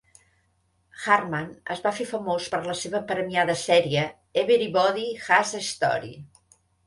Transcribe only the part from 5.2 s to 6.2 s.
Has a Story".